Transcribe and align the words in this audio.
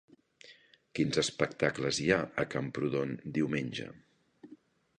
Quins 0.99 1.19
espectacles 1.23 1.99
hi 2.05 2.09
ha 2.15 2.19
a 2.43 2.45
Camprodon 2.55 3.13
diumenge? 3.39 3.89